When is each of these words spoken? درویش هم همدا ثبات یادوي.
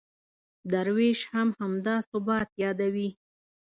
درویش 0.71 1.21
هم 1.33 1.47
همدا 1.59 1.95
ثبات 2.09 2.49
یادوي. 2.63 3.09